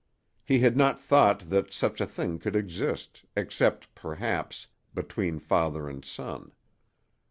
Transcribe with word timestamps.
He 0.43 0.61
had 0.61 0.75
not 0.75 0.99
thought 0.99 1.51
that 1.51 1.71
such 1.71 2.01
a 2.01 2.07
thing 2.07 2.39
could 2.39 2.55
exist, 2.55 3.23
except, 3.37 3.93
perhaps, 3.93 4.65
between 4.95 5.37
father 5.37 5.87
and 5.87 6.03
son. 6.03 6.53